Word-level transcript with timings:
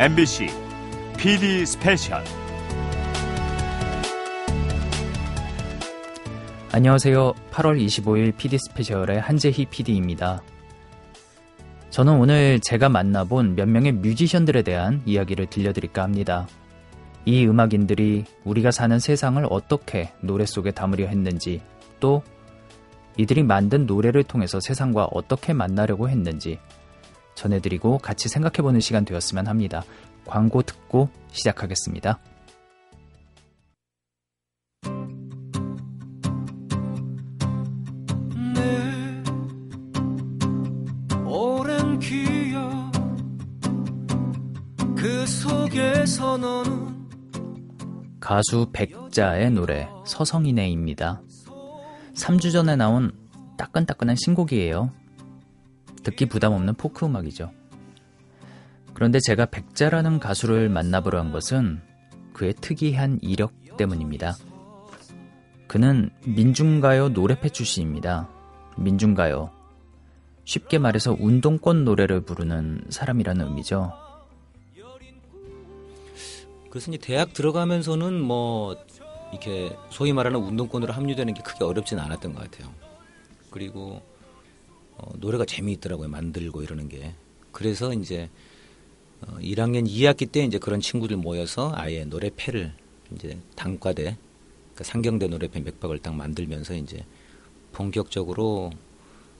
MBC 0.00 0.46
PD 1.18 1.66
스페셜 1.66 2.22
안녕하세요. 6.70 7.32
8월 7.50 7.84
25일 7.84 8.36
PD 8.36 8.58
스페셜의 8.58 9.20
한재희 9.20 9.66
PD입니다. 9.66 10.40
저는 11.90 12.12
오늘 12.12 12.60
제가 12.60 12.88
만나본 12.88 13.56
몇 13.56 13.68
명의 13.68 13.90
뮤지션들에 13.90 14.62
대한 14.62 15.02
이야기를 15.04 15.46
들려드릴까 15.46 16.04
합니다. 16.04 16.46
이 17.24 17.44
음악인들이 17.44 18.24
우리가 18.44 18.70
사는 18.70 19.00
세상을 19.00 19.44
어떻게 19.50 20.12
노래 20.20 20.46
속에 20.46 20.70
담으려 20.70 21.08
했는지, 21.08 21.60
또 21.98 22.22
이들이 23.16 23.42
만든 23.42 23.84
노래를 23.86 24.22
통해서 24.22 24.60
세상과 24.60 25.08
어떻게 25.10 25.52
만나려고 25.52 26.08
했는지 26.08 26.60
전해드리고 27.38 27.98
같이 27.98 28.28
생각해보는 28.28 28.80
시간 28.80 29.04
되었으면 29.04 29.46
합니다. 29.46 29.84
광고 30.26 30.62
듣고 30.62 31.08
시작하겠습니다. 31.30 32.18
그 44.96 45.24
가수 48.20 48.68
백자의 48.72 49.50
노래 49.52 49.88
서성이네입니다. 50.04 51.22
3주 52.14 52.52
전에 52.52 52.74
나온 52.74 53.12
따끈따끈한 53.56 54.16
신곡이에요. 54.16 54.97
듣기 56.08 56.26
부담 56.26 56.54
없는 56.54 56.74
포크 56.74 57.04
음악이죠. 57.04 57.52
그런데 58.94 59.18
제가 59.20 59.46
백자라는 59.46 60.18
가수를 60.18 60.70
만나보려 60.70 61.18
한 61.20 61.32
것은 61.32 61.82
그의 62.32 62.54
특이한 62.54 63.18
이력 63.20 63.52
때문입니다. 63.76 64.36
그는 65.66 66.10
민중가요 66.24 67.10
노래패 67.10 67.50
출신입니다. 67.50 68.28
민중가요. 68.78 69.50
쉽게 70.44 70.78
말해서 70.78 71.14
운동권 71.18 71.84
노래를 71.84 72.22
부르는 72.22 72.86
사람이라는 72.88 73.46
의미죠. 73.46 73.92
그래서 76.70 76.90
이제 76.90 76.98
대학 76.98 77.34
들어가면서는 77.34 78.18
뭐 78.20 78.76
이렇게 79.30 79.76
소위 79.90 80.14
말하는 80.14 80.40
운동권으로 80.40 80.92
합류되는 80.92 81.34
게 81.34 81.42
크게 81.42 81.64
어렵지는 81.64 82.02
않았던 82.02 82.32
것 82.32 82.50
같아요. 82.50 82.72
그리고 83.50 84.02
어, 84.98 85.12
노래가 85.18 85.44
재미있더라고요. 85.44 86.08
만들고 86.08 86.62
이러는 86.62 86.88
게. 86.88 87.14
그래서 87.52 87.92
이제 87.92 88.28
어, 89.22 89.38
1학년 89.40 89.86
2학기 89.86 90.30
때 90.30 90.44
이제 90.44 90.58
그런 90.58 90.80
친구들 90.80 91.16
모여서 91.16 91.72
아예 91.74 92.04
노래패를 92.04 92.72
이제 93.14 93.38
단과대 93.56 94.02
그러니까 94.02 94.84
상경대 94.84 95.28
노래패 95.28 95.60
맥박을 95.60 95.98
딱 95.98 96.14
만들면서 96.14 96.74
이제 96.74 97.04
본격적으로 97.72 98.70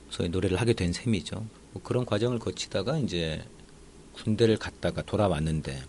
소위 0.09 0.29
노래를 0.29 0.59
하게 0.59 0.73
된 0.73 0.91
셈이죠. 0.91 1.45
뭐 1.73 1.83
그런 1.83 2.05
과정을 2.05 2.39
거치다가 2.39 2.97
이제 2.99 3.43
군대를 4.13 4.57
갔다가 4.57 5.01
돌아왔는데 5.01 5.81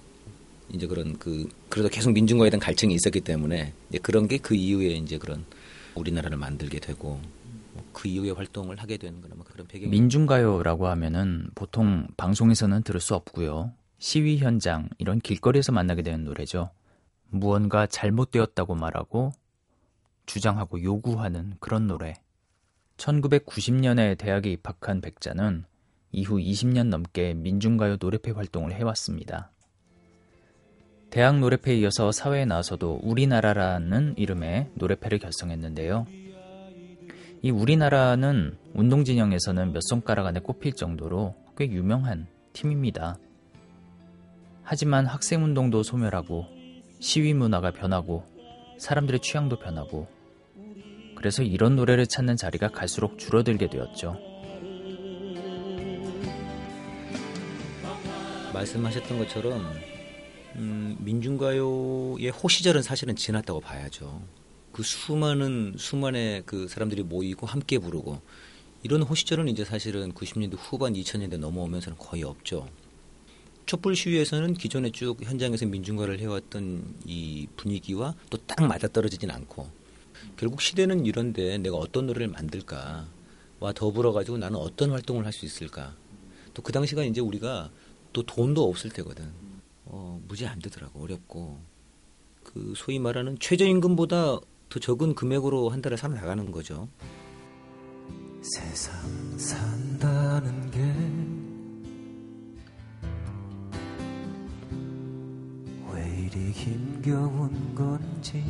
이제 0.73 0.87
그런 0.87 1.19
그 1.19 1.49
그래도 1.69 1.89
계속 1.89 2.13
민중과에 2.13 2.51
대한 2.51 2.61
갈증이 2.61 2.95
있었기 2.95 3.21
때문에 3.23 3.73
이제 3.89 3.99
그런 3.99 4.29
게 4.29 4.39
그 4.39 4.55
이후에 4.55 4.93
이제 4.95 5.19
그런 5.19 5.45
우리나라를 5.95 6.37
만들게 6.37 6.79
되고 6.79 7.09
뭐 7.09 7.40
그 7.93 8.09
이후에 8.09 8.31
활동을 8.31 8.77
하게 8.77 8.97
되는 8.97 9.21
거나 9.21 9.35
뭐 9.35 9.45
그런 9.45 9.67
배경 9.67 9.91
민중가요라고 9.91 10.87
하면은 10.89 11.49
보통 11.55 12.07
방송에서는 12.17 12.83
들을 12.83 13.01
수 13.01 13.15
없고요. 13.15 13.73
시위 13.99 14.39
현장 14.39 14.89
이런 14.99 15.19
길거리에서 15.19 15.73
만나게 15.73 16.03
되는 16.03 16.25
노래죠. 16.25 16.71
무언가 17.29 17.87
잘못되었다고 17.87 18.75
말하고 18.75 19.33
주장하고 20.27 20.83
요구하는 20.83 21.55
그런 21.61 21.87
노래. 21.87 22.15
1990년에 22.97 24.19
대학에 24.19 24.53
입학한 24.53 25.01
백자는 25.01 25.65
이후 26.13 26.39
20년 26.39 26.89
넘게 26.89 27.35
민중가요 27.35 27.97
노래패 28.01 28.33
활동을 28.33 28.73
해왔습니다. 28.73 29.53
대학 31.11 31.39
노래패에 31.39 31.77
이어서 31.79 32.13
사회에 32.13 32.45
나와서도 32.45 33.01
우리나라라는 33.03 34.15
이름의 34.17 34.71
노래패를 34.75 35.19
결성했는데요. 35.19 36.07
이 37.43 37.51
우리나라는 37.51 38.59
운동 38.75 39.05
진영에서는 39.05 39.73
몇 39.73 39.81
손가락 39.83 40.27
안에 40.27 40.41
꼽힐 40.41 40.75
정도로 40.75 41.35
꽤 41.57 41.71
유명한 41.71 42.27
팀입니다. 42.53 43.19
하지만 44.63 45.07
학생 45.07 45.43
운동도 45.43 45.83
소멸하고 45.83 46.47
시위 47.01 47.33
문화가 47.33 47.71
변하고 47.71 48.25
사람들의 48.79 49.21
취향도 49.21 49.59
변하고 49.59 50.07
그래서 51.17 51.43
이런 51.43 51.77
노래를 51.77 52.07
찾는 52.07 52.37
자리가 52.37 52.69
갈수록 52.69 53.19
줄어들게 53.19 53.69
되었죠. 53.69 54.19
말씀하셨던 58.53 59.19
것처럼 59.19 59.65
음, 60.57 60.97
민중가요의 61.01 62.31
호시절은 62.31 62.83
사실은 62.83 63.17
지났다고 63.17 63.61
봐야죠. 63.61 64.21
그 64.81 64.85
수많은 64.85 65.75
수많은 65.77 66.43
그 66.47 66.67
사람들이 66.67 67.03
모이고 67.03 67.47
함께 67.47 67.79
부르고 67.79 68.23
이런 68.83 69.03
호시절은 69.03 69.49
이제 69.49 69.63
사실은 69.63 70.15
90년대 70.15 70.57
후반 70.59 70.95
2000년대 70.95 71.37
넘어오면서는 71.37 71.99
거의 71.99 72.23
없죠. 72.23 72.67
촛불 73.67 73.95
시위에서는 73.95 74.55
기존에 74.55 74.91
쭉 74.91 75.19
현장에서 75.23 75.67
민중가를 75.67 76.19
해왔던 76.21 76.95
이 77.05 77.47
분위기와 77.59 78.15
또 78.31 78.39
딱 78.47 78.67
맞아떨어지진 78.67 79.31
않고 79.31 79.69
결국 80.39 80.63
시대는 80.63 81.05
이런데 81.05 81.59
내가 81.59 81.77
어떤 81.77 82.07
노래를 82.07 82.29
만들까와 82.29 83.75
더불어 83.75 84.13
가지고 84.13 84.39
나는 84.39 84.59
어떤 84.59 84.93
활동을 84.93 85.27
할 85.27 85.35
수 85.35 85.45
있을까. 85.45 85.95
또 86.55 86.63
그 86.63 86.73
당시가 86.73 87.05
이제 87.05 87.21
우리가 87.21 87.71
또 88.15 88.23
돈도 88.23 88.67
없을 88.67 88.89
때거든. 88.89 89.31
어, 89.85 90.19
무지 90.27 90.47
안 90.47 90.59
되더라고. 90.59 91.03
어렵고. 91.03 91.61
그 92.43 92.73
소위 92.75 92.99
말하는 92.99 93.39
최저임금보다 93.39 94.41
더 94.71 94.81
적은 94.81 95.15
금액으로 95.15 95.69
한 95.69 95.83
달에 95.83 95.97
살아나가는 95.97 96.51
거죠. 96.51 96.89
세상 98.43 98.95
산다는 99.39 100.71
게 100.71 100.81
왜 105.93 106.29
이리 106.33 106.51
힘겨운 106.53 107.75
건지 107.75 108.43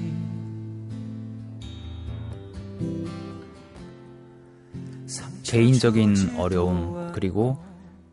개인적인 5.43 6.37
어려움 6.39 7.11
그리고 7.13 7.59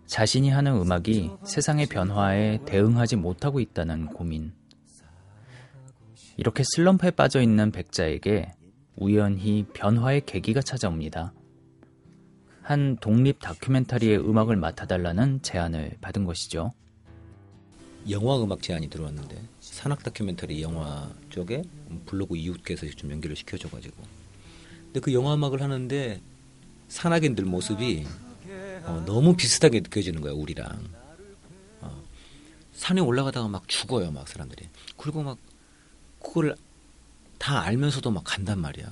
자신이 0.07 0.49
하는 0.49 0.75
음악이 0.77 1.31
세상의 1.43 1.87
변화에 1.87 2.59
대응하지 2.65 3.17
못하고 3.17 3.59
있다는 3.59 4.07
고민. 4.07 4.53
이렇게 6.37 6.63
슬럼프에 6.63 7.11
빠져 7.11 7.41
있는 7.41 7.71
백자에게 7.71 8.53
우연히 8.95 9.65
변화의 9.73 10.21
계기가 10.25 10.61
찾아옵니다. 10.61 11.33
한 12.61 12.97
독립 12.97 13.39
다큐멘터리의 13.39 14.19
음악을 14.19 14.55
맡아달라는 14.55 15.41
제안을 15.41 15.97
받은 15.99 16.25
것이죠. 16.25 16.73
영화 18.09 18.41
음악 18.41 18.61
제안이 18.61 18.89
들어왔는데 18.89 19.41
산악 19.59 20.03
다큐멘터리 20.03 20.61
영화 20.61 21.09
쪽에 21.29 21.63
블로그 22.05 22.37
이웃께서 22.37 22.87
좀 22.91 23.11
연결을 23.11 23.35
시켜줘가지고 23.35 23.95
근데 24.85 24.99
그 24.99 25.13
영화 25.13 25.33
음악을 25.33 25.61
하는데 25.61 26.21
산악인들 26.87 27.45
모습이 27.45 28.05
어, 28.83 29.03
너무 29.05 29.35
비슷하게 29.35 29.81
느껴지는 29.81 30.21
거야 30.21 30.33
우리랑 30.33 30.87
어, 31.81 32.03
산에 32.73 33.01
올라가다가 33.01 33.49
막 33.49 33.67
죽어요 33.67 34.11
막 34.11 34.27
사람들이 34.27 34.69
그리고 34.95 35.23
막 35.23 35.37
그걸 36.27 36.55
다 37.39 37.61
알면서도 37.61 38.11
막 38.11 38.23
간단 38.25 38.59
말이야 38.59 38.85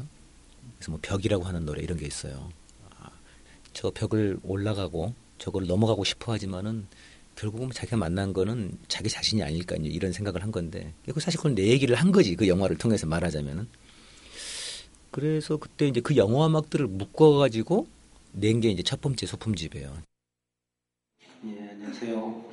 그래서 0.77 0.91
뭐 0.91 0.99
벽이라고 1.01 1.43
하는 1.43 1.65
노래 1.65 1.81
이런 1.83 1.97
게 1.97 2.05
있어요 2.05 2.49
아, 2.97 3.09
저 3.73 3.91
벽을 3.91 4.39
올라가고 4.43 5.13
저걸 5.37 5.67
넘어가고 5.67 6.03
싶어 6.03 6.31
하지만은 6.31 6.87
결국은 7.35 7.69
자기가 7.71 7.97
만난 7.97 8.31
거는 8.31 8.77
자기 8.87 9.09
자신이 9.09 9.43
아닐까 9.43 9.75
이런 9.79 10.13
생각을 10.13 10.41
한 10.41 10.51
건데 10.51 10.93
그 11.11 11.19
사실 11.19 11.37
그건 11.37 11.55
내 11.55 11.67
얘기를 11.67 11.95
한 11.95 12.11
거지 12.11 12.35
그 12.35 12.47
영화를 12.47 12.77
통해서 12.77 13.05
말하자면은 13.07 13.67
그래서 15.11 15.57
그때 15.57 15.87
이제 15.87 15.99
그 16.01 16.15
영화 16.15 16.47
음악들을 16.47 16.87
묶어가지고 16.87 17.87
낸 18.33 18.59
게 18.59 18.69
이제 18.69 18.83
첫 18.83 18.99
번째 18.99 19.25
소품집이에요. 19.25 19.97
예, 21.45 21.69
안녕하세요. 21.69 22.45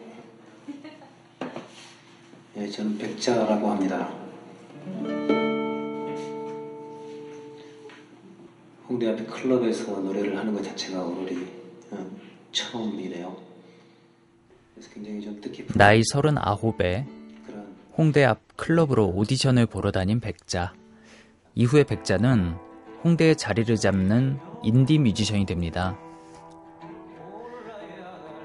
예, 2.58 2.70
저는 2.70 2.98
백자라고 2.98 3.68
합니다. 3.68 4.21
홍대 8.88 9.08
앞에 9.08 9.24
클럽에서 9.24 10.00
노래를 10.00 10.36
하는 10.36 10.52
것 10.54 10.62
자체가 10.62 11.02
오늘이 11.02 11.46
어, 11.90 12.06
처음이네요. 12.52 13.36
그래서 14.74 14.90
굉장히 14.92 15.22
좀 15.22 15.40
뜻깊은 15.40 15.76
나이 15.78 16.00
39에 16.00 17.06
그런 17.46 17.76
홍대 17.96 18.24
앞 18.24 18.40
클럽으로 18.56 19.08
오디션을 19.08 19.66
보러 19.66 19.90
다닌 19.90 20.20
백자. 20.20 20.74
이후에 21.54 21.84
백자는 21.84 22.54
홍대에 23.04 23.34
자리를 23.34 23.74
잡는 23.76 24.38
인디 24.62 24.98
뮤지션이 24.98 25.46
됩니다. 25.46 25.98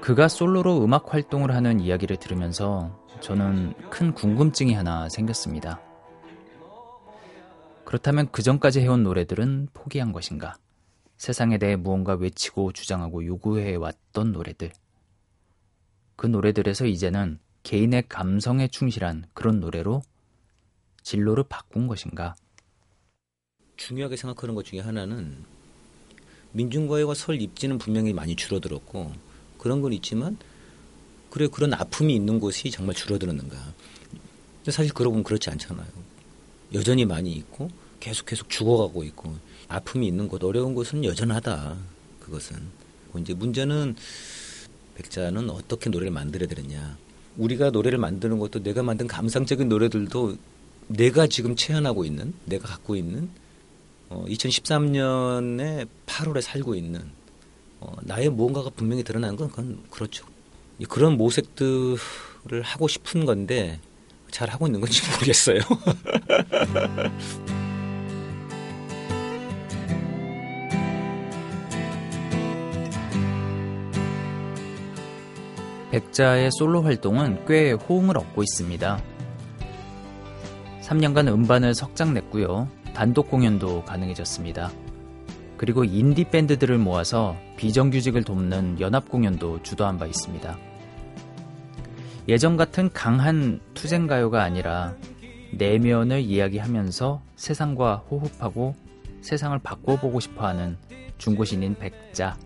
그가 0.00 0.28
솔로로 0.28 0.82
음악 0.82 1.12
활동을 1.12 1.54
하는 1.54 1.80
이야기를 1.80 2.16
들으면서 2.16 2.90
저는 3.20 3.74
큰 3.90 4.14
궁금증이 4.14 4.72
하나 4.72 5.08
생겼습니다. 5.08 5.80
그렇다면 7.88 8.30
그 8.30 8.42
전까지 8.42 8.80
해온 8.80 9.02
노래들은 9.02 9.68
포기한 9.72 10.12
것인가? 10.12 10.58
세상에 11.16 11.56
대해 11.56 11.74
무언가 11.74 12.12
외치고 12.12 12.74
주장하고 12.74 13.24
요구해 13.24 13.76
왔던 13.76 14.32
노래들. 14.32 14.72
그 16.14 16.26
노래들에서 16.26 16.84
이제는 16.84 17.38
개인의 17.62 18.04
감성에 18.10 18.68
충실한 18.68 19.24
그런 19.32 19.60
노래로 19.60 20.02
진로를 21.02 21.44
바꾼 21.48 21.86
것인가? 21.86 22.34
중요하게 23.78 24.16
생각하는 24.16 24.54
것 24.54 24.66
중에 24.66 24.80
하나는 24.80 25.42
민중가요가 26.52 27.14
설 27.14 27.40
입지는 27.40 27.78
분명히 27.78 28.12
많이 28.12 28.36
줄어들었고 28.36 29.12
그런 29.56 29.80
건 29.80 29.94
있지만 29.94 30.36
그래 31.30 31.48
그런 31.50 31.72
아픔이 31.72 32.14
있는 32.14 32.38
곳이 32.38 32.70
정말 32.70 32.94
줄어들었는가? 32.94 33.56
근데 34.58 34.70
사실 34.70 34.92
그러고 34.92 35.12
보면 35.12 35.24
그렇지 35.24 35.48
않잖아요. 35.48 36.07
여전히 36.74 37.04
많이 37.04 37.32
있고 37.32 37.70
계속 38.00 38.26
계속 38.26 38.48
죽어가고 38.48 39.04
있고 39.04 39.34
아픔이 39.68 40.06
있는 40.06 40.28
곳 40.28 40.42
어려운 40.44 40.74
곳은 40.74 41.04
여전하다. 41.04 41.76
그것은 42.20 42.56
이제 43.18 43.34
문제는 43.34 43.96
백자는 44.96 45.50
어떻게 45.50 45.90
노래를 45.90 46.10
만들어야 46.10 46.48
되느냐. 46.48 46.96
우리가 47.36 47.70
노래를 47.70 47.98
만드는 47.98 48.38
것도 48.38 48.62
내가 48.62 48.82
만든 48.82 49.06
감상적인 49.06 49.68
노래들도 49.68 50.36
내가 50.88 51.26
지금 51.26 51.54
체현하고 51.54 52.04
있는 52.04 52.34
내가 52.44 52.66
갖고 52.66 52.96
있는 52.96 53.28
어, 54.08 54.24
2013년에 54.26 55.86
8월에 56.06 56.40
살고 56.40 56.74
있는 56.74 57.02
어, 57.80 57.94
나의 58.02 58.30
무언가가 58.30 58.70
분명히 58.70 59.04
드러나는 59.04 59.36
건 59.36 59.50
그건 59.50 59.82
그렇죠. 59.90 60.26
그런 60.88 61.16
모색들을 61.16 61.98
하고 62.62 62.88
싶은 62.88 63.26
건데 63.26 63.80
잘 64.30 64.50
하고 64.50 64.66
있는 64.66 64.80
건지 64.80 65.02
모르겠어요. 65.10 65.60
백자의 75.90 76.50
솔로 76.52 76.82
활동은 76.82 77.46
꽤 77.46 77.72
호응을 77.72 78.18
얻고 78.18 78.42
있습니다. 78.42 79.02
3년간 80.82 81.28
음반을 81.28 81.74
석장 81.74 82.14
냈고요. 82.14 82.68
단독 82.94 83.30
공연도 83.30 83.84
가능해졌습니다. 83.84 84.70
그리고 85.56 85.84
인디 85.84 86.24
밴드들을 86.24 86.78
모아서 86.78 87.36
비정규직을 87.56 88.22
돕는 88.22 88.80
연합 88.80 89.08
공연도 89.08 89.62
주도한 89.62 89.98
바 89.98 90.06
있습니다. 90.06 90.56
예전 92.28 92.58
같은 92.58 92.90
강한 92.92 93.58
투쟁가요가 93.72 94.42
아니라 94.42 94.94
내면을 95.52 96.20
이야기하면서 96.20 97.22
세상과 97.36 97.96
호흡하고 98.10 98.74
세상을 99.22 99.58
바꿔보고 99.60 100.20
싶어 100.20 100.46
하는 100.46 100.76
중고신인 101.16 101.76
백자. 101.76 102.36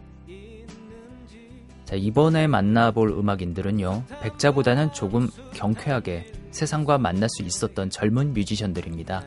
자, 1.85 1.97
이번에 1.97 2.47
만나볼 2.47 3.11
음악인들은요, 3.11 4.05
백자보다는 4.23 4.93
조금 4.93 5.29
경쾌하게 5.53 6.33
세상과 6.53 6.99
만날 6.99 7.29
수 7.29 7.43
있었던 7.43 7.91
젊은 7.91 8.35
뮤지션들입니다. 8.35 9.25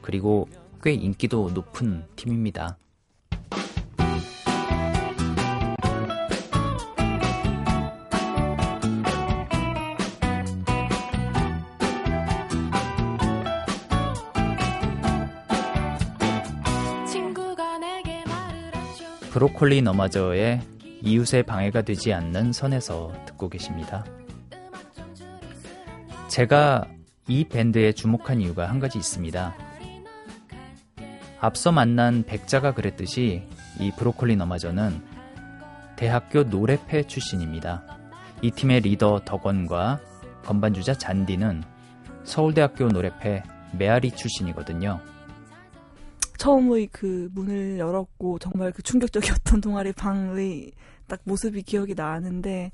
그리고 0.00 0.48
꽤 0.82 0.94
인기도 0.94 1.50
높은 1.50 2.02
팀입니다. 2.16 2.78
브로콜리 19.38 19.82
너마저의 19.82 20.60
이웃에 21.00 21.44
방해가 21.44 21.82
되지 21.82 22.12
않는 22.12 22.52
선에서 22.52 23.12
듣고 23.24 23.48
계십니다. 23.48 24.04
제가 26.26 26.88
이 27.28 27.44
밴드에 27.44 27.92
주목한 27.92 28.40
이유가 28.40 28.68
한 28.68 28.80
가지 28.80 28.98
있습니다. 28.98 29.54
앞서 31.38 31.70
만난 31.70 32.24
백자가 32.24 32.74
그랬듯이 32.74 33.44
이 33.78 33.92
브로콜리 33.96 34.34
너마저는 34.34 35.04
대학교 35.94 36.42
노래패 36.42 37.04
출신입니다. 37.06 37.84
이 38.42 38.50
팀의 38.50 38.80
리더 38.80 39.20
덕원과 39.24 40.00
건반주자 40.46 40.94
잔디는 40.94 41.62
서울대학교 42.24 42.88
노래패 42.88 43.44
메아리 43.78 44.10
출신이거든요. 44.10 45.00
처음의 46.38 46.88
그 46.92 47.28
문을 47.32 47.78
열었고 47.78 48.38
정말 48.38 48.72
그 48.72 48.82
충격적이었던 48.82 49.60
동아리 49.60 49.92
방의 49.92 50.72
딱 51.06 51.20
모습이 51.24 51.62
기억이 51.62 51.94
나는데 51.94 52.72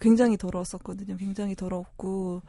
굉장히 0.00 0.36
더러웠었거든요. 0.36 1.16
굉장히 1.16 1.56
더럽고 1.56 2.42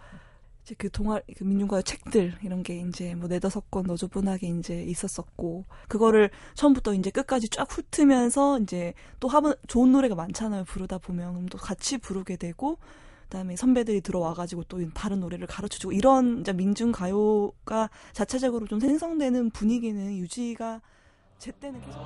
이제 0.64 0.76
그 0.78 0.92
동아리 0.92 1.24
그 1.36 1.44
민중가요 1.44 1.82
책들 1.82 2.36
이런 2.44 2.62
게 2.62 2.80
이제 2.82 3.16
뭐 3.16 3.28
네다섯 3.28 3.72
권 3.72 3.86
너저분하게 3.86 4.48
이제 4.60 4.84
있었었고 4.84 5.66
그거를 5.88 6.30
처음부터 6.54 6.94
이제 6.94 7.10
끝까지 7.10 7.50
쫙 7.50 7.68
훑으면서 7.72 8.60
이제 8.60 8.94
또 9.20 9.28
하면 9.30 9.56
좋은 9.68 9.92
노래가 9.92 10.14
많잖아요. 10.16 10.66
부르다 10.66 11.00
보면 11.00 11.48
또 11.48 11.58
같이 11.58 11.98
부르게 11.98 12.36
되고 12.36 12.78
그다음에 13.30 13.56
선배들이 13.56 14.02
들어와가지고 14.02 14.64
또 14.64 14.80
다른 14.90 15.20
노래를 15.20 15.46
가르쳐주고 15.46 15.94
이런 15.94 16.40
이제 16.40 16.52
민중 16.52 16.92
가요가 16.92 17.90
자체적으로 18.12 18.66
좀 18.66 18.80
생성되는 18.80 19.52
분위기는 19.52 20.18
유지가 20.18 20.82
제 21.38 21.52
때는 21.52 21.80
계속. 21.82 22.00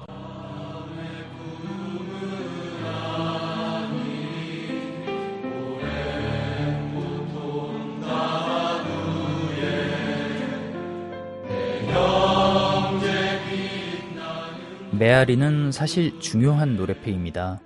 메아리는 14.91 15.71
사실 15.71 16.19
중요한 16.19 16.75
노래패입니다. 16.75 17.59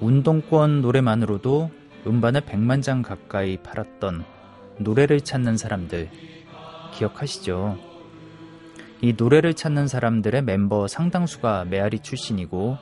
운동권 0.00 0.80
노래만으로도 0.80 1.70
음반을 2.06 2.42
100만 2.42 2.82
장 2.82 3.02
가까이 3.02 3.56
팔았던 3.58 4.24
노래를 4.78 5.20
찾는 5.20 5.56
사람들 5.56 6.10
기억하시죠? 6.92 7.78
이 9.00 9.14
노래를 9.16 9.54
찾는 9.54 9.88
사람들의 9.88 10.42
멤버 10.42 10.86
상당수가 10.86 11.66
메아리 11.66 12.00
출신이고 12.00 12.78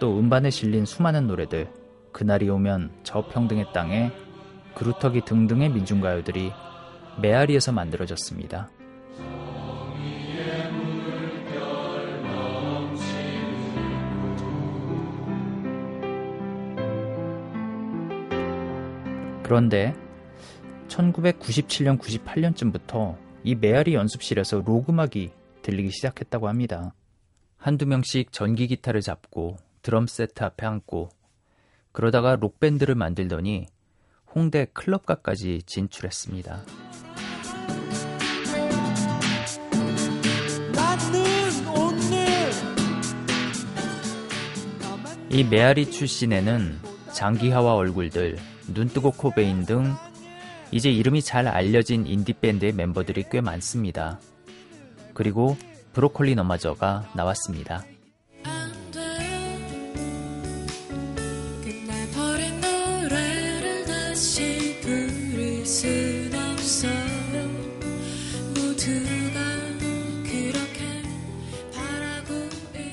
또 0.00 0.18
음반에 0.18 0.50
실린 0.50 0.84
수많은 0.84 1.26
노래들 1.26 1.70
그날이 2.12 2.48
오면 2.48 2.90
저평등의 3.02 3.72
땅에 3.72 4.12
그루터기 4.74 5.22
등등의 5.24 5.70
민중가요들이 5.70 6.52
메아리에서 7.20 7.72
만들어졌습니다. 7.72 8.70
그런데 19.44 19.94
1997년, 20.88 21.98
98년쯤부터 22.00 23.16
이 23.44 23.54
메아리 23.54 23.94
연습실에서 23.94 24.62
록음악이 24.64 25.30
들리기 25.60 25.90
시작했다고 25.90 26.48
합니다. 26.48 26.94
한두 27.58 27.86
명씩 27.86 28.32
전기 28.32 28.66
기타를 28.66 29.02
잡고 29.02 29.58
드럼 29.82 30.06
세트 30.06 30.42
앞에 30.42 30.66
앉고 30.66 31.10
그러다가 31.92 32.36
록밴드를 32.36 32.94
만들더니 32.94 33.66
홍대 34.34 34.66
클럽가까지 34.72 35.62
진출했습니다. 35.66 36.62
이 45.30 45.44
메아리 45.44 45.90
출신에는 45.90 46.78
장기하와 47.12 47.74
얼굴들, 47.74 48.38
눈뜨고 48.68 49.12
코베인 49.12 49.66
등 49.66 49.94
이제 50.70 50.90
이름이 50.90 51.22
잘 51.22 51.46
알려진 51.46 52.06
인디밴드의 52.06 52.72
멤버들이 52.72 53.24
꽤 53.30 53.40
많습니다. 53.40 54.18
그리고 55.12 55.56
브로콜리 55.92 56.34
너마저가 56.34 57.10
나왔습니다. 57.14 57.84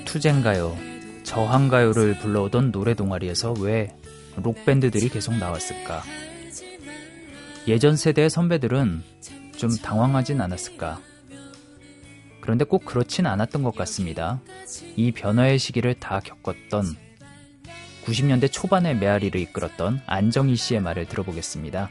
투쟁가요, 0.06 0.78
저항가요를 1.24 2.20
불러오던 2.20 2.74
노래 2.74 2.94
동아리에서 2.94 3.54
왜 3.60 3.96
록밴드들이 4.36 5.10
계속 5.10 5.36
나왔을까? 5.36 6.04
예전 7.68 7.96
세대의 7.96 8.30
선배들은 8.30 9.04
좀 9.56 9.76
당황하진 9.78 10.42
않았을까? 10.42 11.00
그런데 12.42 12.66
꼭 12.66 12.86
그렇진 12.86 13.28
않았던 13.28 13.62
것 13.62 13.76
같습니다. 13.76 14.42
이 14.96 15.12
변화의 15.12 15.60
시기를 15.60 15.94
다 15.96 16.20
겪었던 16.20 16.96
90년대 18.06 18.52
초반의 18.52 18.96
메아리를 18.98 19.40
이끌었던 19.40 20.02
안정희 20.08 20.56
씨의 20.56 20.82
말을 20.82 21.06
들어보겠습니다. 21.06 21.90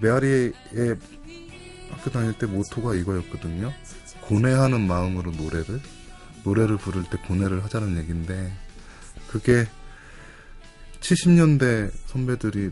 메아리의 0.00 0.52
학교 1.90 2.10
다닐 2.10 2.34
때 2.34 2.46
모토가 2.46 2.94
이거였거든요. 2.94 3.72
고뇌하는 4.20 4.86
마음으로 4.86 5.30
노래를 5.30 5.80
노래를 6.44 6.76
부를 6.76 7.04
때 7.04 7.16
고뇌를 7.26 7.64
하자는 7.64 7.96
얘기인데 7.96 8.52
그게 9.26 9.66
70년대 11.00 11.92
선배들이 12.06 12.70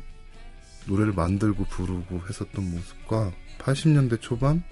노래를 0.87 1.13
만들고 1.13 1.65
부르고 1.65 2.23
했었던 2.29 2.71
모습과 2.71 3.33
80년대 3.59 4.21
초반, 4.21 4.63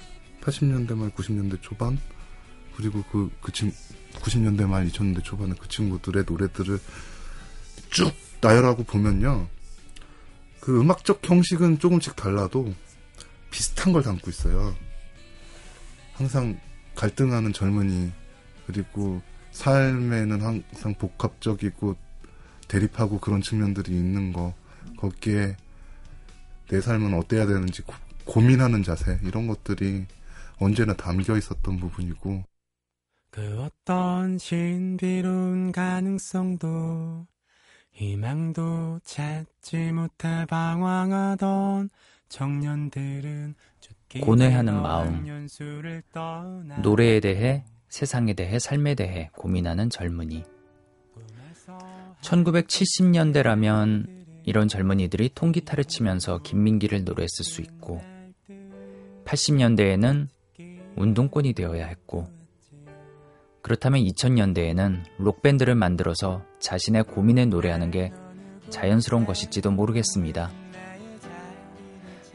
80년대 0.43 0.97
말 0.97 1.11
90년대 1.11 1.61
초반 1.63 1.99
그리고 2.77 3.03
그, 3.11 3.31
그 3.41 3.53
친, 3.53 3.73
90년대 4.15 4.67
말 4.67 4.87
2000년대 4.89 5.23
초반에 5.23 5.55
그 5.59 5.69
친구들의 5.69 6.25
노래들을 6.29 6.79
쭉 7.91 8.13
나열하고 8.41 8.85
보면요. 8.85 9.49
그 10.61 10.81
음악적 10.81 11.21
형식은 11.29 11.79
조금씩 11.79 12.17
달라도 12.17 12.75
비슷한 13.51 13.93
걸 13.93 14.03
담고 14.03 14.31
있어요. 14.31 14.75
항상 16.15 16.59
갈등하는 16.95 17.53
젊은이, 17.53 18.13
그리고 18.67 19.21
삶에는 19.53 20.41
항상 20.41 20.95
복합적이고 20.95 21.97
대립하고 22.68 23.21
그런 23.21 23.42
측면들이 23.42 23.92
있는 23.92 24.33
거, 24.33 24.54
거기에 24.97 25.56
내 26.68 26.80
삶은 26.80 27.14
어때야 27.14 27.47
되는지 27.47 27.83
고, 27.83 27.94
고민하는 28.25 28.83
자세, 28.83 29.18
이런 29.23 29.47
것들이 29.47 30.06
언제나 30.59 30.94
담겨 30.94 31.37
있었던 31.37 31.78
부분이고, 31.78 32.44
그 33.30 33.62
어떤 33.62 34.38
신비로운 34.38 35.73
가능성도 35.73 37.26
희망도 37.92 39.00
찾지 39.04 39.92
못해 39.92 40.47
방황하던 40.49 41.90
청년들은 42.28 43.54
고뇌하는 44.21 44.80
마음, 44.80 45.49
노래에 46.83 47.21
대해, 47.21 47.64
세상에 47.88 48.35
대해, 48.35 48.59
삶에 48.59 48.94
대해 48.94 49.30
고민하는 49.37 49.90
젊은이. 49.90 50.54
1970년대라면 52.25 54.07
이런 54.45 54.69
젊은이들이 54.69 55.31
통기타를 55.35 55.85
치면서 55.85 56.38
김민기를 56.38 57.04
노래했을 57.04 57.45
수 57.45 57.61
있고, 57.61 58.00
80년대에는 59.25 60.28
운동권이 60.97 61.52
되어야 61.52 61.87
했고, 61.87 62.28
그렇다면 63.62 64.02
2000년대에는 64.02 65.02
록밴드를 65.19 65.75
만들어서 65.75 66.43
자신의 66.61 67.04
고민에 67.04 67.47
노래하는 67.47 67.90
게 67.90 68.12
자연스러운 68.69 69.25
것일지도 69.25 69.71
모르겠습니다. 69.71 70.50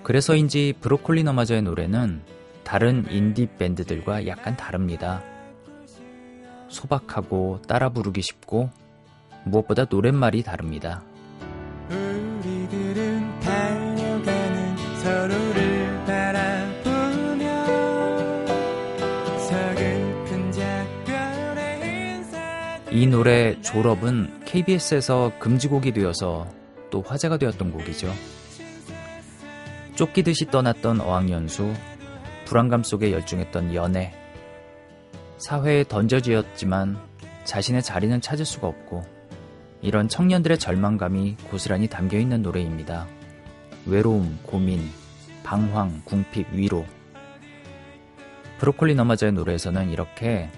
그래서인지 0.04 0.76
브로콜리 0.82 1.24
너마저의 1.24 1.62
노래는 1.64 2.22
다른 2.64 3.06
인디 3.12 3.48
밴드들과 3.48 4.28
약간 4.28 4.56
다릅니다. 4.56 5.24
소박하고 6.70 7.62
따라 7.68 7.90
부르기 7.90 8.22
쉽고 8.22 8.70
무엇보다 9.44 9.86
노랫말이 9.90 10.44
다릅니다. 10.44 11.04
우리들은 11.90 13.40
달려가는 13.40 14.78
서로를 14.98 16.06
바라보며 16.06 17.66
서글픈 19.40 20.52
작별의 20.52 22.16
인사 22.16 22.80
이 22.92 23.08
노래 23.08 23.60
졸업은 23.62 24.42
KBS에서 24.46 25.32
금지곡이 25.40 25.94
되어서 25.94 26.48
또 26.90 27.02
화제가 27.02 27.38
되었던 27.38 27.72
곡이죠. 27.72 28.14
쫓기듯이 29.96 30.46
떠났던 30.46 31.02
어학연수, 31.02 31.74
불안감 32.46 32.84
속에 32.84 33.12
열중했던 33.12 33.76
연애, 33.76 34.14
사회에 35.38 35.84
던져지었지만 35.84 36.98
자신의 37.44 37.82
자리는 37.84 38.22
찾을 38.22 38.46
수가 38.46 38.68
없고 38.68 39.19
이런 39.82 40.10
청년들의 40.10 40.60
절망감이 40.60 41.38
고스란히 41.50 41.88
담겨 41.88 42.18
있는 42.18 42.42
노래입니다. 42.42 43.08
외로움, 43.86 44.38
고민, 44.44 44.92
방황, 45.44 46.02
궁핍, 46.04 46.48
위로. 46.52 46.86
브로콜리 48.60 48.94
너마저의 48.96 49.32
노래에서는 49.32 49.90
이렇게 49.90 50.50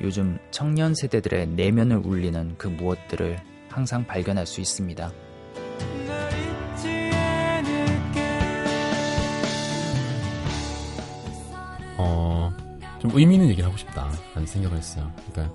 요즘 0.00 0.38
청년 0.50 0.94
세대들의 0.94 1.48
내면을 1.48 1.98
울리는 1.98 2.54
그 2.56 2.68
무엇들을 2.68 3.38
항상 3.68 4.06
발견할 4.06 4.46
수 4.46 4.62
있습니다. 4.62 5.12
어, 11.98 12.50
좀 12.98 13.10
의미 13.12 13.34
있는 13.34 13.50
얘기를 13.50 13.68
하고 13.68 13.76
싶다라는 13.76 14.46
생각을 14.46 14.78
했어요. 14.78 15.12
그러니까, 15.30 15.54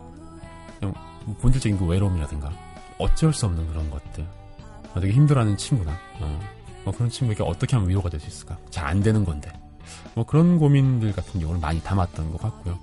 본질적인 1.42 1.80
그 1.80 1.86
외로움이라든가, 1.88 2.52
어쩔 2.98 3.34
수 3.34 3.46
없는 3.46 3.68
그런 3.68 3.90
것들. 3.90 4.26
어, 4.94 5.00
되게 5.00 5.14
힘들어하는 5.14 5.58
친구나, 5.58 5.98
어, 6.22 6.40
뭐 6.84 6.94
그런 6.94 7.10
친구에게 7.10 7.44
어떻게 7.44 7.76
하면 7.76 7.90
위로가 7.90 8.10
될 8.10 8.20
수 8.20 8.28
있을까? 8.28 8.58
잘 8.70 8.86
안 8.88 9.02
되는 9.02 9.26
건데. 9.26 9.52
뭐 10.16 10.26
그런 10.26 10.58
고민들 10.60 11.12
같은 11.14 11.40
경우를 11.40 11.60
많이 11.60 11.82
담았던 11.82 12.32
것 12.32 12.42
같고요. 12.42 12.80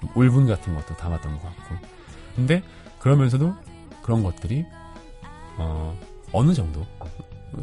좀 0.00 0.08
울분 0.14 0.46
같은 0.46 0.74
것도 0.74 0.96
담았던 0.96 1.38
것 1.38 1.42
같고. 1.42 1.74
근데, 2.36 2.62
그러면서도 3.00 3.54
그런 4.02 4.22
것들이, 4.22 4.64
어, 5.58 5.98
어느 6.32 6.54
정도, 6.54 6.86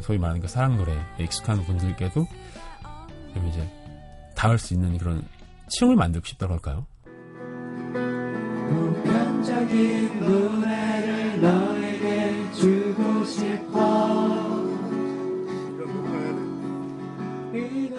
소위 0.02 0.18
말하는 0.18 0.42
그 0.42 0.48
사랑 0.48 0.76
노래에 0.78 0.98
익숙한 1.20 1.64
분들께도 1.64 2.28
좀 3.34 3.48
이제 3.48 3.68
닿을 4.36 4.58
수 4.58 4.74
있는 4.74 4.98
그런 4.98 5.24
치용을 5.70 5.96
만들고 5.96 6.26
싶다고 6.28 6.54
할까요? 6.54 6.86
너에게 11.42 12.52
주고 12.54 13.24
싶어 13.24 14.58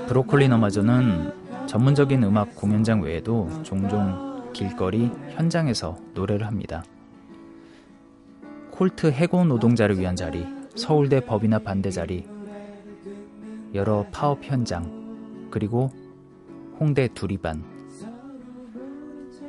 브로콜리 0.07 0.49
너마저는 0.49 1.67
전문적인 1.67 2.23
음악 2.23 2.55
공연장 2.55 3.03
외에도 3.03 3.51
종종 3.63 4.43
길거리 4.55 5.11
현장에서 5.31 5.99
노래를 6.15 6.47
합니다. 6.47 6.83
콜트 8.71 9.11
해고 9.11 9.45
노동자를 9.45 9.99
위한 9.99 10.17
자리, 10.17 10.47
서울대 10.75 11.21
법인화 11.21 11.59
반대 11.59 11.91
자리, 11.91 12.27
여러 13.75 14.07
파업 14.11 14.39
현장, 14.43 15.49
그리고 15.51 15.91
홍대 16.81 17.09
두리반. 17.09 17.78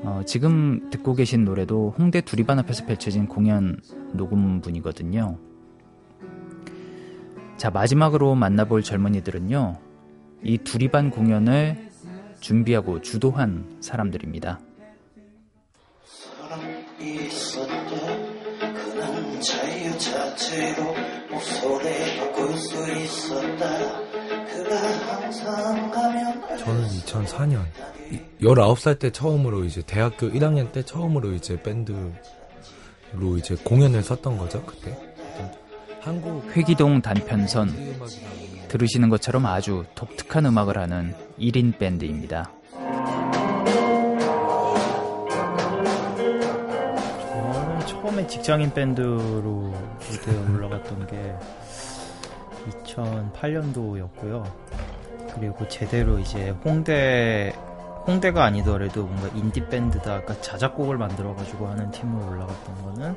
어, 0.03 0.21
지금 0.25 0.89
듣고 0.89 1.13
계신 1.13 1.43
노래도 1.43 1.93
홍대 1.97 2.21
두리반 2.21 2.59
앞에서 2.59 2.85
펼쳐진 2.85 3.27
공연 3.27 3.79
녹음분이거든요. 4.13 5.37
자, 7.57 7.69
마지막으로 7.69 8.35
만나볼 8.35 8.83
젊은이들은요, 8.83 9.77
이 10.43 10.57
두리반 10.59 11.09
공연을 11.11 11.89
준비하고 12.39 13.01
주도한 13.01 13.77
사람들입니다. 13.81 14.61
사람이 16.05 17.25
있었다 17.27 17.95
그는 18.73 19.41
자유 19.41 19.97
자체로 19.97 20.95
목소리 21.29 22.17
바꿀 22.17 22.57
수 22.57 22.91
있었다 22.91 24.01
그가 24.45 25.21
항상 25.21 25.91
가면 25.91 26.57
저는 26.57 26.87
2004년 26.87 27.59
19살 28.41 28.99
때 28.99 29.11
처음으로 29.11 29.65
이제 29.65 29.81
대학교 29.81 30.29
1학년 30.29 30.71
때 30.71 30.83
처음으로 30.83 31.33
이제 31.33 31.61
밴드로 31.61 32.11
이제 33.37 33.55
공연을 33.63 34.03
썼던 34.03 34.37
거죠 34.37 34.63
그때 34.63 34.97
한국 36.01 36.45
회기동 36.55 37.01
단편선 37.01 37.69
들으시는 38.69 39.09
것처럼 39.09 39.45
아주 39.45 39.83
독특한 39.95 40.45
음악을 40.45 40.77
하는 40.77 41.13
1인 41.39 41.77
밴드입니다. 41.77 42.51
저는 47.19 47.79
처음에 47.85 48.27
직장인 48.27 48.73
밴드로 48.73 49.73
무대에 49.99 50.37
올라갔던 50.55 51.07
게 51.07 51.35
2008년도였고요. 52.85 54.43
그리고 55.35 55.67
제대로 55.67 56.19
이제 56.19 56.49
홍대 56.63 57.53
홍대가 58.09 58.43
아니더라도 58.45 59.05
뭔가 59.05 59.27
인디 59.35 59.63
밴드다, 59.67 60.21
그러니까 60.21 60.41
자작곡을 60.41 60.97
만들어가지고 60.97 61.67
하는 61.67 61.91
팀으로 61.91 62.27
올라갔던 62.27 62.81
거는 62.83 63.15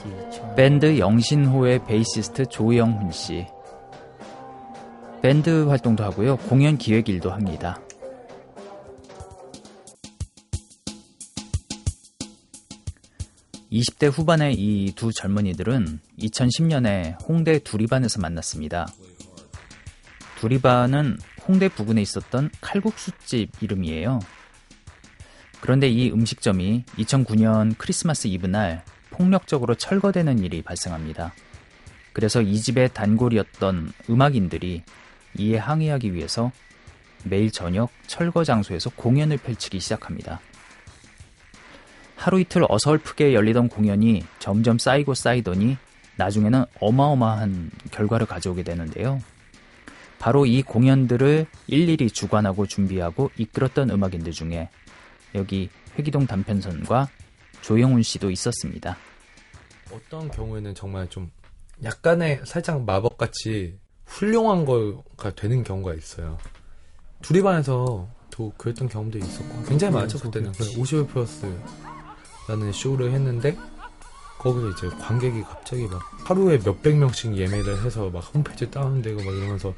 이제 0.00 0.28
2000 0.28 0.54
밴드 0.54 0.98
영신호의 0.98 1.84
베이시스트 1.86 2.46
조영훈 2.46 3.10
씨. 3.10 3.46
밴드 5.22 5.66
활동도 5.66 6.04
하고요. 6.04 6.36
공연 6.36 6.76
기획 6.76 7.08
일도 7.08 7.30
합니다. 7.30 7.80
(20대) 13.72 14.10
후반의 14.10 14.54
이 14.54 14.92
두 14.94 15.12
젊은이들은 15.12 16.00
(2010년에) 16.18 17.16
홍대 17.28 17.58
두리반에서 17.58 18.18
만났습니다 18.20 18.86
두리반은 20.40 21.18
홍대 21.48 21.68
부근에 21.68 22.00
있었던 22.02 22.50
칼국수집 22.60 23.50
이름이에요 23.60 24.20
그런데 25.60 25.88
이 25.88 26.10
음식점이 26.12 26.84
2009년 26.98 27.76
크리스마스 27.78 28.28
이브 28.28 28.46
날 28.46 28.84
폭력적으로 29.10 29.74
철거되는 29.74 30.38
일이 30.38 30.62
발생합니다. 30.62 31.34
그래서 32.12 32.40
이 32.40 32.58
집의 32.60 32.90
단골이었던 32.94 33.92
음악인들이 34.08 34.82
이에 35.36 35.56
항의하기 35.56 36.14
위해서 36.14 36.52
매일 37.24 37.50
저녁 37.50 37.90
철거 38.06 38.44
장소에서 38.44 38.90
공연을 38.90 39.38
펼치기 39.38 39.80
시작합니다. 39.80 40.40
하루 42.16 42.40
이틀 42.40 42.64
어설프게 42.68 43.34
열리던 43.34 43.68
공연이 43.68 44.24
점점 44.38 44.78
쌓이고 44.78 45.14
쌓이더니 45.14 45.76
나중에는 46.16 46.64
어마어마한 46.80 47.70
결과를 47.90 48.26
가져오게 48.26 48.62
되는데요. 48.62 49.20
바로 50.18 50.46
이 50.46 50.62
공연들을 50.62 51.46
일일이 51.66 52.10
주관하고 52.10 52.66
준비하고 52.66 53.30
이끌었던 53.36 53.90
음악인들 53.90 54.32
중에 54.32 54.68
여기 55.34 55.70
회기동 55.98 56.26
단편선과 56.26 57.08
조영훈 57.62 58.02
씨도 58.02 58.30
있었습니다. 58.30 58.96
어떤 59.92 60.30
경우에는 60.30 60.74
정말 60.74 61.08
좀 61.08 61.30
약간의 61.82 62.42
살짝 62.44 62.84
마법같이 62.84 63.78
훌륭한 64.06 64.64
거가 64.64 65.34
되는 65.34 65.62
경우가 65.62 65.94
있어요. 65.94 66.38
두리반에서 67.22 68.08
또 68.30 68.52
그랬던 68.56 68.88
경험도 68.88 69.18
있었고 69.18 69.64
굉장히 69.64 69.94
많았죠 69.94 70.18
그때는 70.20 70.52
50일 70.52 71.08
플러스라는 71.08 72.72
쇼를 72.72 73.12
했는데 73.12 73.56
거기서 74.38 74.68
이제 74.70 74.88
관객이 75.00 75.42
갑자기 75.42 75.86
막 75.86 76.00
하루에 76.24 76.58
몇백 76.64 76.96
명씩 76.96 77.36
예매를 77.36 77.82
해서 77.84 78.08
막 78.10 78.20
홈페이지 78.34 78.70
다운되고 78.70 79.22
막 79.22 79.34
이러면서 79.34 79.74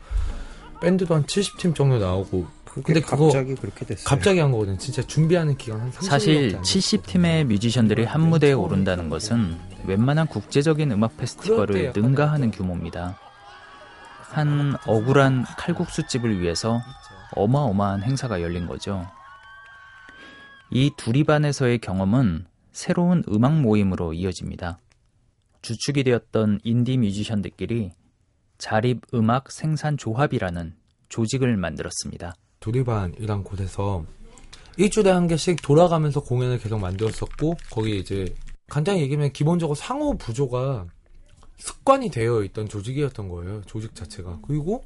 밴드도 0.81 1.15
한 1.15 1.25
70팀 1.25 1.75
정도 1.75 1.99
나오고 1.99 2.47
근데 2.85 3.01
그거 3.01 3.25
갑자기 3.25 3.55
그렇게 3.55 3.85
됐어요. 3.85 4.05
갑자기 4.05 4.39
한 4.39 4.53
거거든 4.53 4.79
진짜 4.79 5.03
준비하는 5.03 5.57
기간 5.57 5.81
한 5.81 5.91
30일밖에 5.91 6.05
사실 6.05 6.57
안 6.57 6.63
70팀의 6.63 7.45
뮤지션들이 7.45 8.05
한 8.05 8.29
무대에 8.29 8.53
오른다는 8.53 9.09
것은 9.09 9.59
웬만한 9.87 10.27
국제적인 10.27 10.93
음악 10.93 11.17
페스티벌을 11.17 11.93
능가하는 11.95 12.51
규모입니다. 12.53 13.19
한 14.21 14.77
억울한 14.87 15.45
칼국수집을 15.59 16.41
위해서 16.41 16.81
어마어마한 17.35 18.03
행사가 18.03 18.41
열린 18.41 18.67
거죠. 18.67 19.07
이 20.71 20.93
두리반에서의 20.97 21.79
경험은 21.79 22.47
새로운 22.81 23.23
음악 23.29 23.61
모임으로 23.61 24.15
이어집니다. 24.15 24.79
주축이 25.61 26.03
되었던 26.03 26.61
인디 26.65 26.97
뮤지션들끼리 26.97 27.93
자립 28.57 29.03
음악 29.13 29.53
생산 29.53 29.99
조합이라는 29.99 30.75
조직을 31.11 31.59
만들었습니다. 31.59 32.35
두리반이란 32.61 33.45
곳에서 33.45 34.07
일주일에 34.79 35.11
한 35.11 35.29
개씩 35.29 35.61
돌아가면서 35.61 36.23
공연을 36.23 36.59
계속 36.59 36.79
만들었었고 36.79 37.57
거기에 37.71 37.97
이제 37.97 38.35
간단히 38.71 39.03
얘기하면 39.03 39.33
기본적으로 39.33 39.75
상호 39.75 40.17
부조가 40.17 40.87
습관이 41.59 42.09
되어 42.09 42.43
있던 42.45 42.67
조직이었던 42.67 43.29
거예요. 43.29 43.61
조직 43.67 43.95
자체가. 43.95 44.39
그리고 44.41 44.85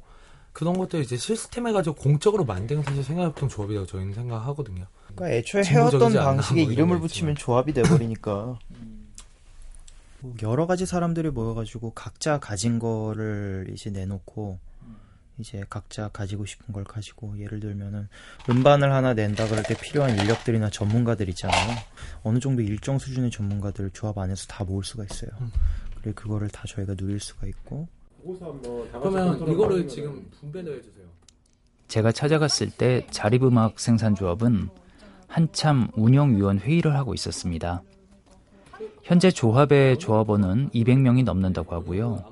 그런 0.51 0.77
것들 0.77 0.99
이제 0.99 1.15
시스템 1.15 1.67
해가지고 1.67 1.95
공적으로 1.95 2.43
만든 2.43 2.83
사실 2.83 3.05
생활협동 3.05 3.47
조합이라고 3.47 3.87
저희는 3.87 4.13
생각하거든요. 4.13 4.85
그러니까 5.15 5.37
애초에 5.37 5.63
해왔던 5.63 6.13
방식에 6.13 6.63
뭐 6.63 6.71
이런 6.71 6.73
이름을 6.73 6.97
거 6.97 7.01
붙이면 7.03 7.35
조합이 7.35 7.73
돼버리니까 7.73 8.59
뭐 10.21 10.33
여러 10.41 10.67
가지 10.67 10.85
사람들이 10.85 11.29
모여가지고 11.29 11.91
각자 11.93 12.39
가진 12.39 12.79
거를 12.79 13.67
이제 13.71 13.89
내놓고 13.89 14.59
이제 15.37 15.63
각자 15.69 16.09
가지고 16.09 16.45
싶은 16.45 16.73
걸 16.73 16.83
가지고 16.83 17.37
예를 17.37 17.59
들면은 17.59 18.07
음반을 18.49 18.91
하나 18.93 19.13
낸다 19.13 19.47
그럴 19.47 19.63
때 19.63 19.75
필요한 19.77 20.17
인력들이나 20.17 20.69
전문가들 20.69 21.27
있잖아요. 21.29 21.75
어느 22.23 22.39
정도 22.39 22.61
일정 22.61 22.97
수준의 22.97 23.31
전문가들 23.31 23.91
조합 23.91 24.17
안에서 24.17 24.47
다 24.47 24.63
모을 24.63 24.83
수가 24.83 25.03
있어요. 25.03 25.31
그리고 26.01 26.15
그거를 26.15 26.47
다 26.49 26.63
저희가 26.67 26.95
누릴 26.95 27.19
수가 27.19 27.47
있고 27.47 27.87
그러면 28.23 29.47
이거를 29.47 29.87
지금 29.87 30.25
분배를 30.39 30.77
해주세요. 30.77 31.05
제가 31.89 32.11
찾아갔을 32.11 32.71
때 32.71 33.05
자립음악 33.11 33.79
생산조합은 33.79 34.69
한참 35.35 35.89
운영위원 35.97 36.59
회의를 36.59 36.95
하고 36.95 37.13
있었습니다. 37.13 37.83
현재 39.03 39.29
조합의 39.29 39.99
조합원은 39.99 40.69
200명이 40.69 41.25
넘는다고 41.25 41.75
하고요. 41.75 42.23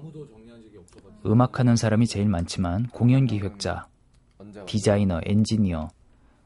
음악하는 1.26 1.76
사람이 1.76 2.08
제일 2.08 2.30
많지만 2.30 2.88
공연 2.94 3.28
기획자, 3.28 3.88
디자이너, 4.68 5.20
엔지니어, 5.26 5.89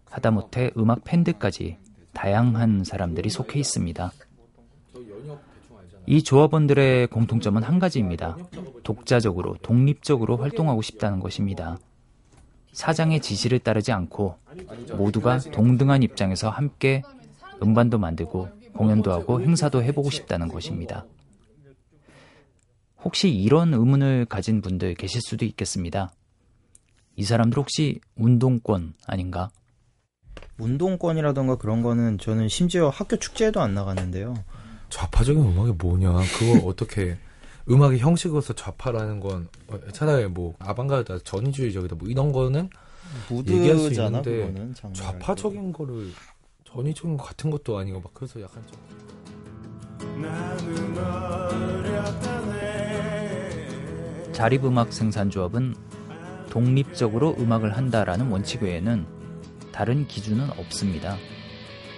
하다못해 0.10 0.72
음악 0.80 1.04
팬들까지 1.04 1.78
다양한 2.13 2.84
사람들이 2.84 3.30
속해 3.30 3.60
있습니다. 3.60 4.12
이 6.08 6.24
조합원들의 6.24 7.06
공통점은 7.06 7.62
한 7.62 7.78
가지입니다. 7.78 8.36
독자적으로, 8.82 9.58
독립적으로 9.62 10.38
활동하고 10.38 10.82
싶다는 10.82 11.20
것입니다. 11.20 11.78
사장의 12.77 13.21
지시를 13.21 13.57
따르지 13.57 13.91
않고 13.91 14.37
모두가 14.95 15.39
동등한 15.39 16.03
입장에서 16.03 16.51
함께 16.51 17.01
음반도 17.63 17.97
만들고 17.97 18.49
공연도 18.75 19.11
하고 19.11 19.41
행사도 19.41 19.81
해보고 19.81 20.11
싶다는 20.11 20.47
것입니다. 20.47 21.03
혹시 23.03 23.29
이런 23.29 23.73
의문을 23.73 24.25
가진 24.25 24.61
분들 24.61 24.93
계실 24.93 25.21
수도 25.21 25.43
있겠습니다. 25.45 26.13
이 27.15 27.23
사람들 27.23 27.57
혹시 27.57 27.99
운동권 28.15 28.93
아닌가? 29.07 29.49
운동권이라던가 30.59 31.55
그런 31.55 31.81
거는 31.81 32.19
저는 32.19 32.47
심지어 32.47 32.89
학교 32.89 33.17
축제에도 33.17 33.59
안 33.59 33.73
나갔는데요. 33.73 34.35
좌파적인 34.89 35.41
음악이 35.41 35.71
뭐냐? 35.79 36.11
그걸 36.37 36.61
어떻게 36.69 37.17
음악의 37.69 37.99
형식으로서 37.99 38.53
좌파라는 38.53 39.19
건 39.19 39.49
어, 39.67 39.80
차라리 39.91 40.27
뭐 40.27 40.56
아방가르다 40.60 41.19
전위주의적이다 41.19 41.95
뭐 41.95 42.08
이런 42.08 42.32
거는 42.32 42.69
얘기할 43.32 43.77
수 43.77 43.91
있는데 43.91 44.73
좌파적인 44.93 45.73
거를 45.73 46.12
전위적인 46.65 47.17
것 47.17 47.23
같은 47.23 47.49
것도 47.49 47.77
아니고 47.77 48.01
막 48.01 48.13
그래서 48.13 48.41
약간 48.41 48.63
좀 48.67 48.77
자립음악 54.32 54.93
생산조합은 54.93 55.75
독립적으로 56.49 57.36
음악을 57.39 57.75
한다라는 57.75 58.30
원칙 58.30 58.63
외에는 58.63 59.06
다른 59.71 60.08
기준은 60.08 60.49
없습니다. 60.51 61.17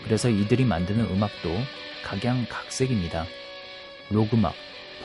그래서 0.03 0.29
이들이 0.29 0.65
만드는 0.65 1.05
음악도 1.11 1.49
각양각색입니다. 2.05 3.25
록음악, 4.09 4.53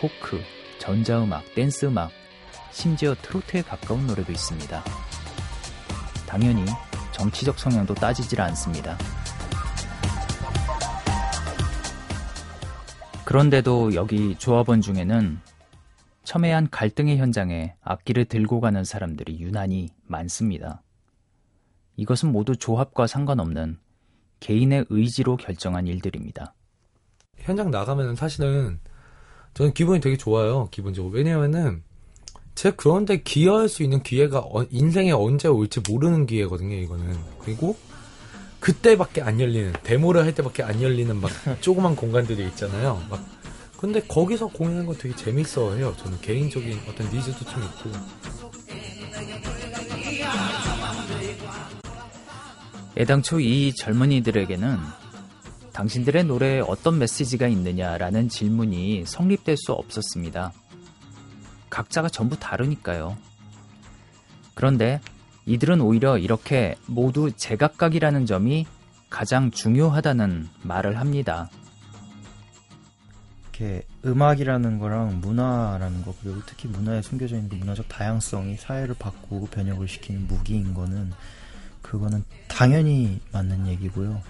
포크, 0.00 0.40
전자음악, 0.84 1.54
댄스음악, 1.54 2.10
심지어 2.70 3.14
트로트에 3.14 3.62
가까운 3.62 4.06
노래도 4.06 4.30
있습니다. 4.30 4.84
당연히 6.26 6.66
정치적 7.10 7.58
성향도 7.58 7.94
따지질 7.94 8.38
않습니다. 8.42 8.98
그런데도 13.24 13.94
여기 13.94 14.36
조합원 14.36 14.82
중에는 14.82 15.40
첨예한 16.24 16.68
갈등의 16.68 17.16
현장에 17.16 17.74
악기를 17.80 18.26
들고 18.26 18.60
가는 18.60 18.84
사람들이 18.84 19.40
유난히 19.40 19.88
많습니다. 20.06 20.82
이것은 21.96 22.30
모두 22.30 22.56
조합과 22.56 23.06
상관없는 23.06 23.78
개인의 24.40 24.84
의지로 24.90 25.38
결정한 25.38 25.86
일들입니다. 25.86 26.52
현장 27.38 27.70
나가면 27.70 28.16
사실은 28.16 28.80
저는 29.54 29.72
기분이 29.72 30.00
되게 30.00 30.16
좋아요. 30.16 30.68
기본적으로 30.70 31.12
왜냐면은 31.14 31.82
제가 32.54 32.76
그런데 32.76 33.22
기여할 33.22 33.68
수 33.68 33.82
있는 33.82 34.02
기회가 34.02 34.38
어- 34.40 34.66
인생에 34.70 35.12
언제 35.12 35.48
올지 35.48 35.80
모르는 35.88 36.26
기회거든요. 36.26 36.74
이거는 36.76 37.16
그리고 37.40 37.76
그때밖에 38.60 39.20
안 39.22 39.40
열리는 39.40 39.72
데모를 39.82 40.24
할 40.24 40.34
때밖에 40.34 40.62
안 40.62 40.80
열리는 40.82 41.14
막 41.20 41.30
조그만 41.60 41.94
공간들이 41.96 42.46
있잖아요. 42.48 43.02
막 43.10 43.24
근데 43.78 44.00
거기서 44.00 44.46
공연하는 44.48 44.86
거 44.86 44.94
되게 44.94 45.14
재밌어 45.14 45.74
해요. 45.74 45.94
저는 45.98 46.20
개인적인 46.20 46.80
어떤 46.88 47.10
needs도 47.10 47.44
좀 47.44 47.62
있고 47.62 47.90
애당초 52.96 53.40
이 53.40 53.72
젊은이들에게는 53.74 54.78
당신들의 55.74 56.24
노래에 56.24 56.60
어떤 56.60 56.98
메시지가 56.98 57.48
있느냐라는 57.48 58.28
질문이 58.28 59.04
성립될 59.06 59.56
수 59.56 59.72
없었습니다. 59.72 60.52
각자가 61.68 62.08
전부 62.08 62.38
다르니까요. 62.38 63.16
그런데 64.54 65.00
이들은 65.46 65.80
오히려 65.80 66.16
이렇게 66.16 66.76
모두 66.86 67.32
제각각이라는 67.32 68.24
점이 68.24 68.66
가장 69.10 69.50
중요하다는 69.50 70.48
말을 70.62 70.98
합니다. 70.98 71.50
이렇게 73.42 73.84
음악이라는 74.06 74.78
거랑 74.78 75.20
문화라는 75.20 76.02
거 76.04 76.14
그리고 76.22 76.40
특히 76.46 76.68
문화에 76.68 77.02
숨겨져 77.02 77.34
있는 77.34 77.48
그 77.48 77.56
문화적 77.56 77.88
다양성이 77.88 78.56
사회를 78.56 78.94
바꾸고 78.96 79.46
변혁을 79.46 79.88
시키는 79.88 80.28
무기인 80.28 80.72
거는 80.72 81.12
그거는 81.82 82.24
당연히 82.48 83.20
맞는 83.32 83.66
얘기고요. 83.66 84.22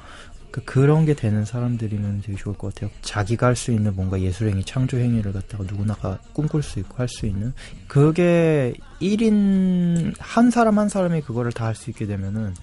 그 0.54 0.62
그런 0.64 1.04
게 1.04 1.14
되는 1.14 1.44
사람들이면 1.44 2.22
되게 2.22 2.38
좋을 2.38 2.56
것 2.56 2.72
같아요. 2.72 2.88
자기가 3.02 3.48
할 3.48 3.56
수 3.56 3.72
있는 3.72 3.96
뭔가 3.96 4.20
예술행위, 4.20 4.62
창조행위를 4.62 5.32
갖다가 5.32 5.64
누구나가 5.64 6.20
꿈꿀 6.32 6.62
수 6.62 6.78
있고 6.78 6.94
할 6.98 7.08
수 7.08 7.26
있는 7.26 7.52
그게 7.88 8.72
1인 9.00 10.14
한 10.20 10.50
사람 10.52 10.78
한 10.78 10.88
사람이 10.88 11.22
그거를 11.22 11.50
다 11.50 11.64
할 11.66 11.74
수 11.74 11.90
있게 11.90 12.06
되면은 12.06 12.54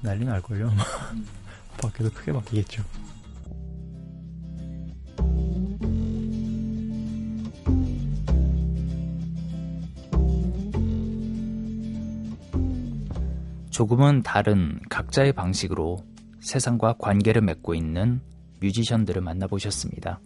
난리 0.00 0.24
날걸요. 0.24 0.72
밖에서 1.80 2.10
크게 2.12 2.32
바뀌겠죠. 2.32 2.82
조금은 13.70 14.22
다른 14.22 14.80
각자의 14.88 15.32
방식으로 15.32 15.98
세상과 16.46 16.94
관계를 16.98 17.42
맺고 17.42 17.74
있는 17.74 18.20
뮤지션들을 18.60 19.20
만나보셨습니다. 19.20 20.20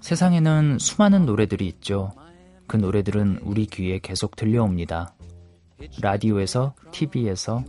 세상에는 0.00 0.78
수많은 0.80 1.26
노래들이 1.26 1.68
있죠. 1.68 2.10
그 2.66 2.76
노래들은 2.76 3.40
우리 3.44 3.66
귀에 3.66 4.00
계속 4.00 4.34
들려옵니다. 4.34 5.14
라디오에서, 6.02 6.74
TV에서, 6.90 7.64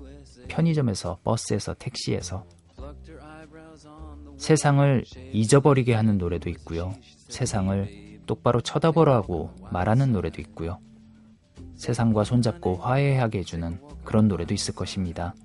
편의점에서, 0.48 1.20
버스에서, 1.24 1.76
택시에서. 1.76 2.44
세상을 4.38 5.06
잊어버리게 5.32 5.94
하는 5.94 6.18
노래도 6.18 6.50
있고요. 6.50 6.96
세상을 7.30 8.22
똑바로 8.26 8.62
쳐다보라고 8.62 9.52
말하는 9.72 10.12
노래도 10.12 10.42
있고요. 10.42 10.80
세상과 11.76 12.24
손잡고 12.24 12.78
화해하게 12.78 13.40
해주는 13.40 13.80
그런 14.04 14.28
노래도 14.28 14.56
있을 14.56 14.74
것입니다. 14.74 15.36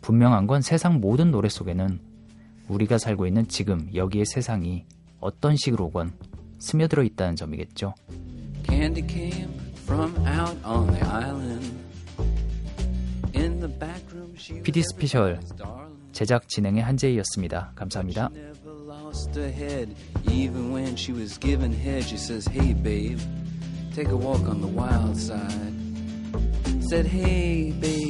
분명한 0.00 0.46
건 0.46 0.62
세상 0.62 1.00
모든 1.00 1.30
노래 1.30 1.48
속에는 1.48 2.00
우리가 2.68 2.98
살고 2.98 3.26
있는 3.26 3.46
지금 3.48 3.88
여기의 3.94 4.24
세상이 4.26 4.84
어떤 5.20 5.56
식으로건 5.56 6.12
스며들어 6.58 7.02
있다는 7.02 7.36
점이겠죠. 7.36 7.94
Candy 8.64 9.06
came 9.06 9.48
from 9.84 10.14
out 10.26 10.56
on 10.64 10.86
the 10.86 11.04
island. 11.06 11.72
In 13.34 13.60
the 13.60 13.78
back 13.78 14.02
room 14.12 14.34
she 14.36 14.62
PD 14.62 14.82
스페셜 14.82 15.40
제작 16.12 16.48
진행의 16.48 16.82
한재희였습니다. 16.82 17.72
감사합니다. 17.74 18.30
never 18.32 18.74
lost 18.86 19.38
her 19.38 19.50
head. 19.52 19.94
Even 20.28 20.72
when 20.72 20.94
she 20.96 21.12
was 21.12 21.38
giving 21.38 21.72
head, 21.72 22.04
she 22.04 22.16
says, 22.16 22.46
Hey 22.46 22.74
babe, 22.74 23.18
take 23.94 24.08
a 24.10 24.16
walk 24.16 24.42
on 24.48 24.60
the 24.60 24.68
wild 24.68 25.16
side. 25.16 25.74
Said, 26.88 27.06
Hey 27.06 27.72
babe, 27.80 28.09